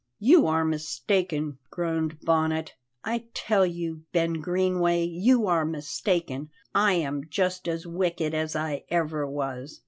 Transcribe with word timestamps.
"You 0.17 0.47
are 0.47 0.65
mistaken," 0.65 1.59
groaned 1.69 2.21
Bonnet; 2.21 2.73
"I 3.03 3.25
tell 3.35 3.67
you, 3.67 4.05
Ben 4.13 4.41
Greenway, 4.41 5.03
you 5.03 5.45
are 5.45 5.63
mistaken; 5.63 6.49
I 6.73 6.93
am 6.93 7.29
just 7.29 7.67
as 7.67 7.85
wicked 7.85 8.33
as 8.33 8.55
I 8.55 8.83
ever 8.89 9.27
was. 9.27 9.79